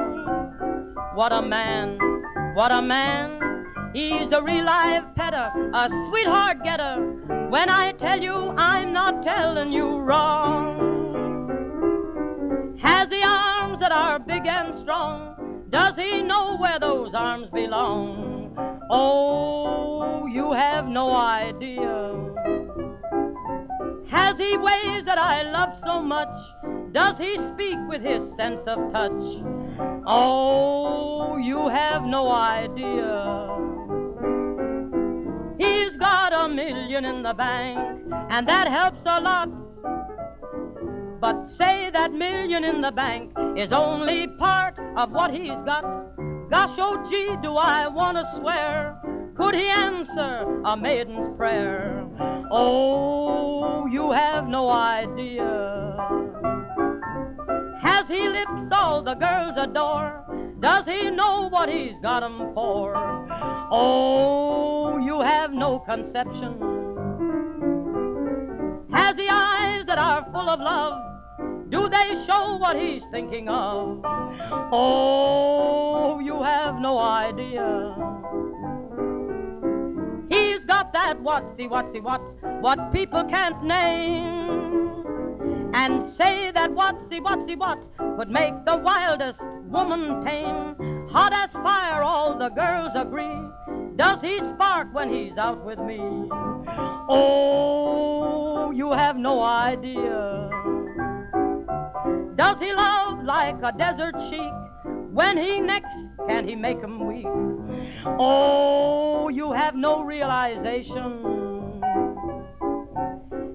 [1.15, 1.99] What a man,
[2.53, 6.95] what a man, he's a real live petter, a sweetheart getter.
[7.49, 10.77] When I tell you, I'm not telling you wrong.
[12.81, 15.67] Has the arms that are big and strong?
[15.69, 18.55] Does he know where those arms belong?
[18.89, 19.30] Oh,
[20.91, 22.13] no idea.
[24.09, 26.27] Has he ways that I love so much?
[26.91, 29.23] Does he speak with his sense of touch?
[30.05, 33.47] Oh, you have no idea.
[35.57, 37.79] He's got a million in the bank,
[38.29, 39.49] and that helps a lot.
[41.21, 45.83] But say that million in the bank is only part of what he's got.
[46.49, 48.97] Gosh, oh gee, do I want to swear?
[49.35, 52.05] Could he answer a maiden's prayer?
[52.51, 55.95] Oh, you have no idea.
[57.81, 60.23] Has he lips all the girls adore?
[60.59, 62.93] Does he know what he's got 'em for?
[63.71, 66.53] Oh, you have no conception.
[68.91, 71.01] Has he eyes that are full of love?
[71.69, 74.01] Do they show what he's thinking of?
[74.71, 77.95] Oh, you have no idea.
[80.81, 82.21] Got that whatsy whatsy what,
[82.59, 85.05] what people can't name.
[85.75, 87.77] And say that whatsy whatsy what
[88.17, 91.07] would make the wildest woman tame.
[91.11, 93.95] Hot as fire, all the girls agree.
[93.95, 95.99] Does he spark when he's out with me?
[97.07, 100.49] Oh, you have no idea.
[102.35, 104.53] Does he love like a desert sheik?
[105.13, 105.93] When he next
[106.27, 107.27] can he make 'em weak?
[108.05, 111.81] Oh, you have no realization.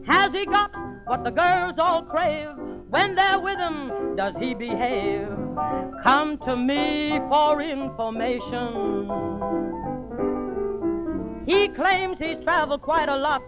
[0.07, 0.71] Has he got
[1.07, 2.51] what the girls all crave?
[2.91, 5.29] When they're with him, does he behave?
[6.03, 9.17] Come to me for information.
[11.47, 13.41] He claims he's traveled quite a lot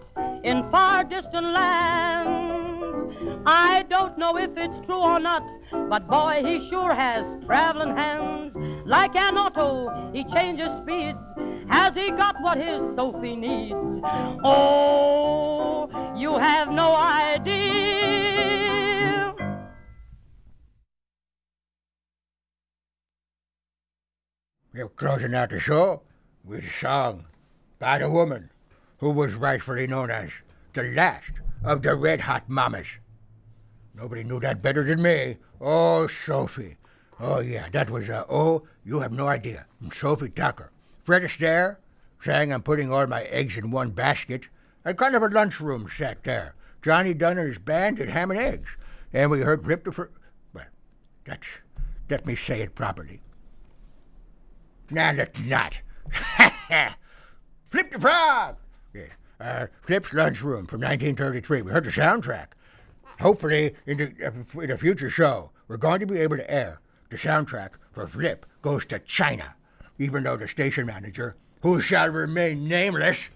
[0.45, 3.13] in far distant lands.
[3.45, 5.43] I don't know if it's true or not,
[5.89, 8.53] but boy, he sure has traveling hands.
[8.85, 11.19] Like an auto, he changes speeds.
[11.69, 13.75] Has he got what his Sophie needs?
[14.45, 17.59] Oh, you have no idea.
[24.73, 26.03] We're closing out the show
[26.45, 27.25] with a song
[27.79, 28.51] by the woman
[28.97, 30.41] who was rightfully known as
[30.73, 32.99] the last of the Red Hot Mamas.
[33.95, 35.37] Nobody knew that better than me.
[35.59, 36.77] Oh, Sophie.
[37.19, 39.65] Oh, yeah, that was, uh, oh, you have no idea.
[39.91, 40.71] Sophie Tucker.
[41.03, 41.77] Fred Astaire
[42.21, 44.49] saying I'm putting all my eggs in one basket.
[44.85, 46.55] A kind of a lunchroom set there.
[46.81, 48.77] Johnny Dunn and his band did ham and eggs.
[49.11, 50.09] And we heard Rip the
[50.53, 50.65] Well,
[51.25, 51.47] that's,
[52.09, 53.21] let me say it properly.
[54.91, 55.81] Nah, let's not.
[57.69, 58.55] Flip the frog!
[58.93, 59.03] Yeah.
[59.39, 61.61] uh, Flip's Lunchroom from 1933.
[61.61, 62.47] We heard the soundtrack.
[63.19, 66.79] Hopefully, in the, uh, in a future show, we're going to be able to air
[67.09, 69.55] the soundtrack for Flip Goes to China,
[69.99, 73.29] even though the station manager, who shall remain nameless,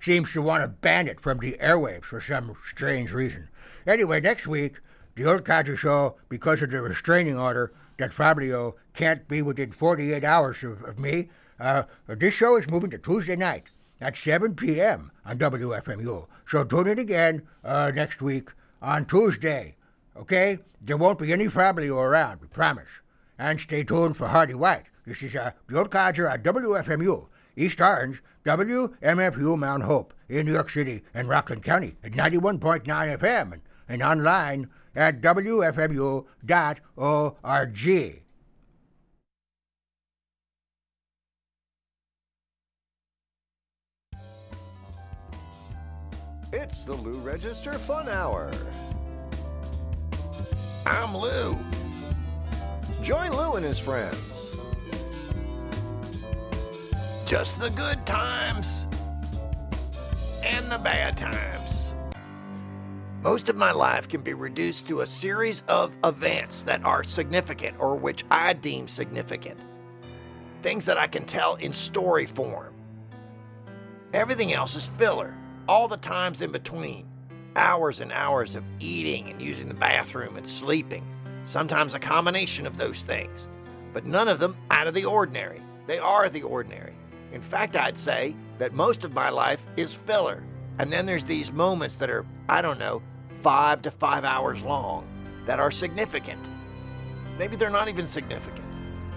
[0.00, 3.48] seems to want to ban it from the airwaves for some strange reason.
[3.86, 4.80] Anyway, next week,
[5.14, 10.24] the Old Codger Show, because of the restraining order that Fabio can't be within 48
[10.24, 11.28] hours of, of me,
[11.60, 13.64] uh, this show is moving to Tuesday night
[14.00, 15.10] at 7 p.m.
[15.24, 16.26] on WFMU.
[16.46, 18.50] So tune in again uh, next week
[18.82, 19.76] on Tuesday.
[20.16, 20.58] Okay?
[20.80, 23.00] There won't be any Fabio around, we promise.
[23.38, 24.84] And stay tuned for Hardy White.
[25.06, 27.26] This is uh, Old Codger at WFMU,
[27.56, 33.52] East Orange, WMFU Mount Hope in New York City and Rockland County at 91.9 FM
[33.52, 36.24] and, and online at WFMU.org.
[46.56, 48.48] It's the Lou Register Fun Hour.
[50.86, 51.58] I'm Lou.
[53.02, 54.56] Join Lou and his friends.
[57.26, 58.86] Just the good times
[60.44, 61.92] and the bad times.
[63.20, 67.74] Most of my life can be reduced to a series of events that are significant
[67.80, 69.58] or which I deem significant.
[70.62, 72.72] Things that I can tell in story form.
[74.12, 75.36] Everything else is filler,
[75.68, 77.06] all the times in between.
[77.56, 81.06] Hours and hours of eating and using the bathroom and sleeping.
[81.44, 83.48] Sometimes a combination of those things,
[83.92, 85.60] but none of them out of the ordinary.
[85.86, 86.94] They are the ordinary.
[87.32, 90.42] In fact, I'd say that most of my life is filler.
[90.78, 93.02] And then there's these moments that are, I don't know,
[93.42, 95.06] five to five hours long
[95.46, 96.48] that are significant.
[97.38, 98.64] Maybe they're not even significant,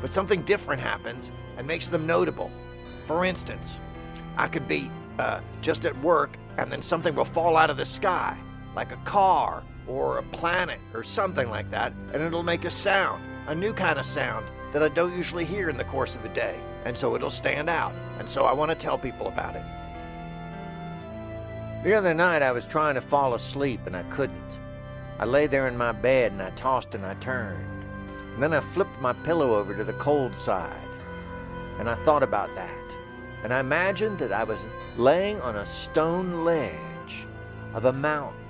[0.02, 2.52] but something different happens and makes them notable.
[3.04, 3.80] For instance,
[4.36, 7.86] I could be uh, just at work and then something will fall out of the
[7.86, 8.38] sky,
[8.76, 13.24] like a car or a planet or something like that, and it'll make a sound,
[13.48, 16.30] a new kind of sound that I don't usually hear in the course of a
[16.30, 16.60] day.
[16.86, 17.94] And so it'll stand out.
[18.20, 19.64] And so I want to tell people about it.
[21.84, 24.60] The other night I was trying to fall asleep and I couldn't.
[25.20, 27.66] I lay there in my bed and I tossed and I turned.
[28.34, 30.76] And then I flipped my pillow over to the cold side.
[31.80, 32.74] And I thought about that.
[33.44, 34.60] And I imagined that I was
[34.98, 37.26] laying on a stone ledge
[37.74, 38.48] of a mountain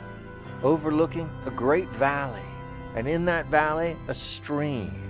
[0.63, 2.41] overlooking a great valley,
[2.95, 5.03] and in that valley, a stream.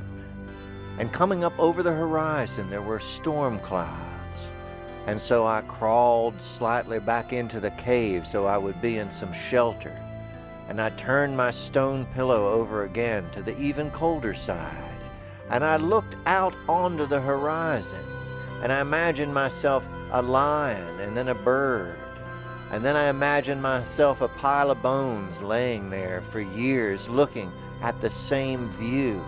[0.97, 4.51] And coming up over the horizon, there were storm clouds.
[5.05, 9.31] And so I crawled slightly back into the cave so I would be in some
[9.31, 9.95] shelter.
[10.67, 14.99] And I turned my stone pillow over again to the even colder side.
[15.49, 18.03] And I looked out onto the horizon.
[18.61, 21.99] And I imagined myself a lion and then a bird.
[22.72, 27.51] And then I imagined myself a pile of bones laying there for years looking
[27.82, 29.24] at the same view,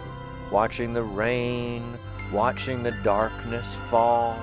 [0.52, 1.98] watching the rain,
[2.32, 4.38] watching the darkness fall.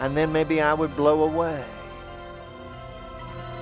[0.00, 1.64] And then maybe I would blow away.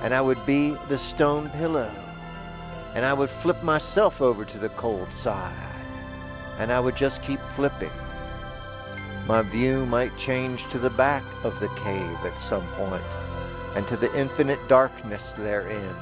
[0.01, 1.91] And I would be the stone pillow.
[2.95, 5.53] And I would flip myself over to the cold side.
[6.57, 7.91] And I would just keep flipping.
[9.29, 13.03] My view might change to the back of the cave at some point
[13.75, 15.95] and to the infinite darkness therein.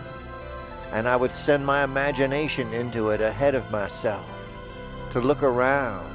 [0.94, 4.26] And I would send my imagination into it ahead of myself,
[5.12, 6.10] to look around,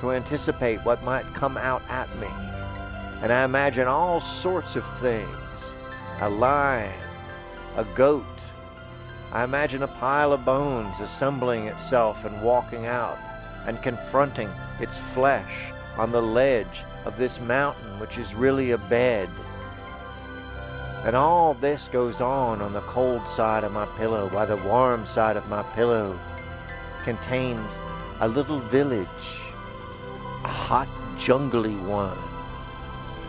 [0.00, 2.28] to anticipate what might come out at me.
[3.22, 5.74] And I imagine all sorts of things
[6.20, 7.00] a lion,
[7.76, 8.26] a goat.
[9.32, 13.18] I imagine a pile of bones assembling itself and walking out
[13.64, 14.50] and confronting
[14.80, 19.28] its flesh on the ledge of this mountain, which is really a bed
[21.04, 25.04] and all this goes on on the cold side of my pillow, while the warm
[25.04, 26.18] side of my pillow
[27.02, 27.72] contains
[28.20, 29.08] a little village,
[30.44, 30.88] a hot,
[31.18, 32.16] jungly one.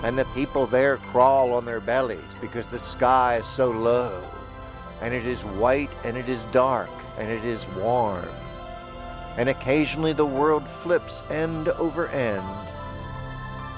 [0.03, 4.23] And the people there crawl on their bellies because the sky is so low,
[5.01, 8.29] and it is white, and it is dark, and it is warm.
[9.37, 12.71] And occasionally the world flips end over end,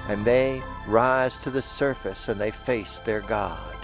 [0.10, 3.76] and they rise to the surface and they face their God.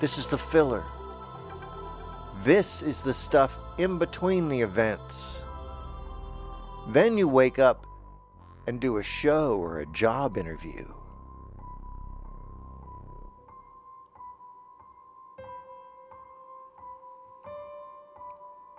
[0.00, 0.84] This is the filler.
[2.42, 5.44] This is the stuff in between the events.
[6.88, 7.86] Then you wake up
[8.66, 10.93] and do a show or a job interview.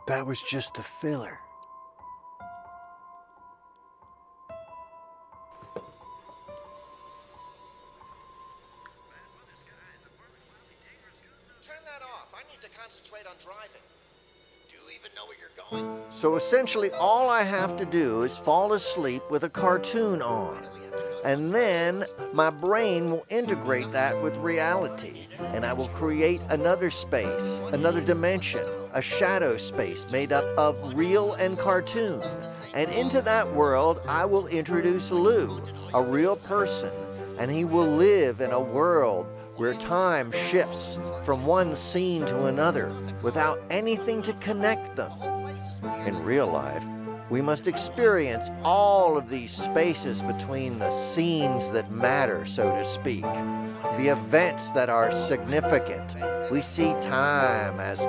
[0.07, 1.39] That was just the filler.
[12.55, 13.81] need to concentrate on driving.
[14.69, 16.01] Do you even know where you're going?
[16.09, 20.65] So essentially, all I have to do is fall asleep with a cartoon on.
[21.23, 27.61] And then my brain will integrate that with reality, and I will create another space,
[27.73, 28.65] another dimension,
[28.95, 32.23] a shadow space made up of real and cartoon.
[32.73, 35.61] And into that world, I will introduce Lou,
[35.93, 36.91] a real person,
[37.37, 39.27] and he will live in a world
[39.57, 45.11] where time shifts from one scene to another without anything to connect them.
[46.05, 46.85] In real life,
[47.29, 53.23] we must experience all of these spaces between the scenes that matter, so to speak,
[53.97, 56.15] the events that are significant.
[56.49, 58.05] We see time as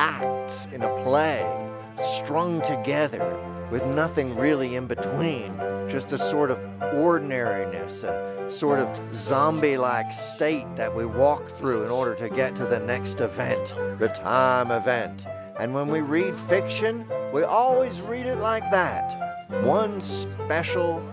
[0.00, 1.70] acts in a play,
[2.16, 3.36] strung together
[3.70, 5.54] with nothing really in between,
[5.90, 6.58] just a sort of
[6.94, 12.56] ordinariness, a sort of zombie like state that we walk through in order to get
[12.56, 15.26] to the next event, the time event.
[15.58, 21.06] And when we read fiction, we always read it like that one special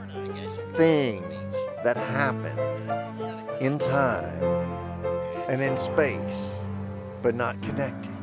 [0.76, 1.26] thing
[1.84, 2.58] that happened
[3.62, 4.44] in time
[5.50, 6.66] and in space,
[7.22, 8.17] but not connected.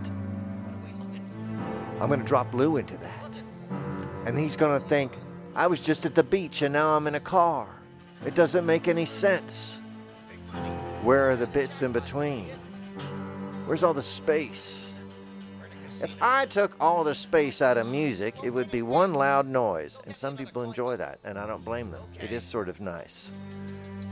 [2.00, 3.40] I'm going to drop Lou into that.
[4.26, 5.12] And he's going to think,
[5.56, 7.68] I was just at the beach and now I'm in a car.
[8.26, 9.80] It doesn't make any sense.
[11.04, 12.44] Where are the bits in between?
[13.66, 14.82] Where's all the space?
[16.02, 19.98] If I took all the space out of music, it would be one loud noise,
[20.06, 22.02] and some people enjoy that, and I don't blame them.
[22.20, 23.32] It is sort of nice.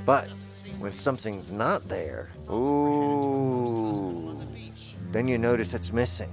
[0.06, 0.30] But
[0.78, 4.40] when something's not there, ooh,
[5.10, 6.32] then you notice it's missing.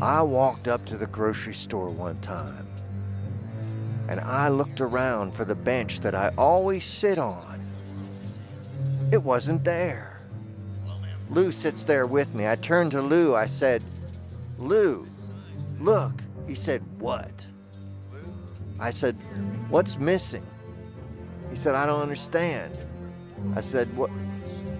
[0.00, 2.66] I walked up to the grocery store one time,
[4.08, 7.66] and I looked around for the bench that I always sit on.
[9.12, 10.20] It wasn't there.
[11.30, 12.46] Lou sits there with me.
[12.46, 13.34] I turned to Lou.
[13.34, 13.82] I said,
[14.58, 15.06] Lou,
[15.80, 16.12] look.
[16.46, 17.46] He said, What?
[18.78, 19.16] I said,
[19.68, 20.46] What's missing?
[21.50, 22.76] He said, I don't understand.
[23.54, 24.10] I said, What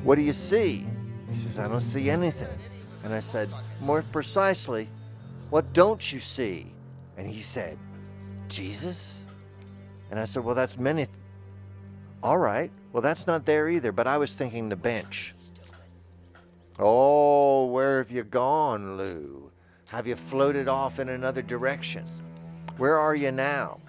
[0.04, 0.86] what do you see?
[1.28, 2.56] He says, I don't see anything.
[3.02, 3.50] And I said,
[3.80, 4.88] More precisely,
[5.50, 6.72] what don't you see?
[7.16, 7.78] And he said,
[8.48, 9.24] Jesus?
[10.10, 11.06] And I said, Well, that's many.
[11.06, 11.18] Th-
[12.22, 12.70] All right.
[12.92, 15.34] Well, that's not there either, but I was thinking the bench.
[16.78, 19.50] Oh, where have you gone, Lou?
[19.86, 22.04] Have you floated off in another direction?
[22.76, 23.80] Where are you now?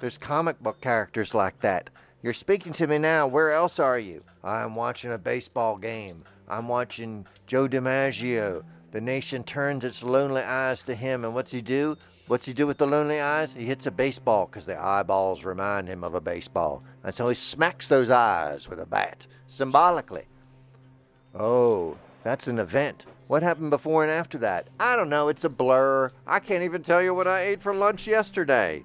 [0.00, 1.90] There's comic book characters like that.
[2.22, 3.26] You're speaking to me now.
[3.26, 4.22] Where else are you?
[4.42, 6.24] I'm watching a baseball game.
[6.48, 8.62] I'm watching Joe DiMaggio.
[8.94, 11.98] The nation turns its lonely eyes to him, and what's he do?
[12.28, 13.52] What's he do with the lonely eyes?
[13.52, 16.84] He hits a baseball because the eyeballs remind him of a baseball.
[17.02, 20.26] And so he smacks those eyes with a bat, symbolically.
[21.34, 23.06] Oh, that's an event.
[23.26, 24.68] What happened before and after that?
[24.78, 25.26] I don't know.
[25.26, 26.12] It's a blur.
[26.24, 28.84] I can't even tell you what I ate for lunch yesterday.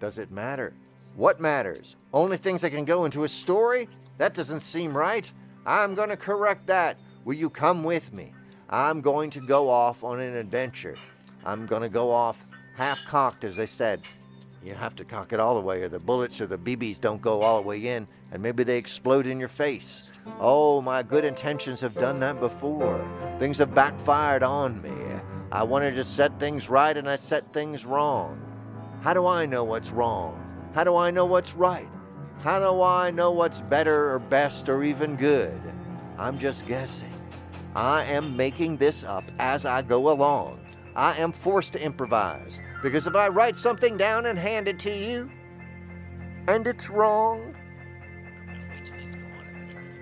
[0.00, 0.74] Does it matter?
[1.14, 1.94] What matters?
[2.12, 3.88] Only things that can go into a story?
[4.18, 5.32] That doesn't seem right.
[5.64, 6.96] I'm going to correct that.
[7.24, 8.32] Will you come with me?
[8.72, 10.96] I'm going to go off on an adventure.
[11.44, 12.46] I'm going to go off
[12.76, 14.00] half cocked, as they said.
[14.62, 17.20] You have to cock it all the way, or the bullets or the BBs don't
[17.20, 20.10] go all the way in, and maybe they explode in your face.
[20.38, 23.04] Oh, my good intentions have done that before.
[23.40, 24.92] Things have backfired on me.
[25.50, 28.40] I wanted to set things right, and I set things wrong.
[29.00, 30.36] How do I know what's wrong?
[30.76, 31.88] How do I know what's right?
[32.44, 35.60] How do I know what's better or best or even good?
[36.18, 37.19] I'm just guessing.
[37.74, 40.60] I am making this up as I go along.
[40.96, 44.90] I am forced to improvise because if I write something down and hand it to
[44.90, 45.30] you
[46.48, 47.54] and it's wrong,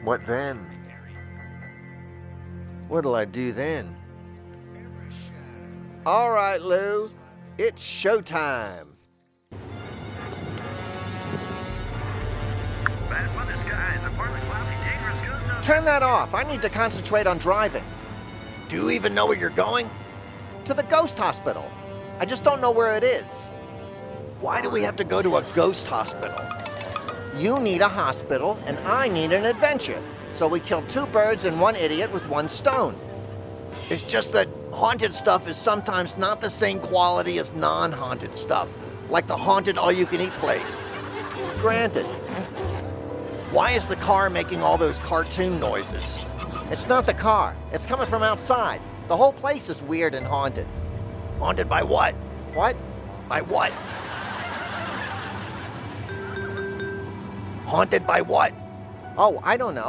[0.03, 0.67] what then?
[2.89, 3.95] What'll I do then?
[6.07, 7.11] All right, Lou,
[7.59, 8.88] it's showtime.
[15.69, 16.33] Turn that off.
[16.33, 17.85] I need to concentrate on driving.
[18.69, 19.91] Do you even know where you're going?
[20.65, 21.71] To the ghost hospital.
[22.19, 23.51] I just don't know where it is.
[24.41, 26.41] Why do we have to go to a ghost hospital?
[27.37, 30.03] You need a hospital, and I need an adventure.
[30.31, 32.99] So we killed two birds and one idiot with one stone.
[33.91, 38.75] It's just that haunted stuff is sometimes not the same quality as non haunted stuff,
[39.11, 40.95] like the haunted all you can eat place.
[41.59, 42.07] Granted.
[43.51, 46.27] Why is the car making all those cartoon noises?
[46.71, 48.79] It's not the car, it's coming from outside.
[49.09, 50.67] The whole place is weird and haunted.
[51.39, 52.15] Haunted by what?
[52.53, 52.77] What?
[53.27, 53.73] By what?
[57.65, 58.53] Haunted by what?
[59.17, 59.87] Oh, I don't know.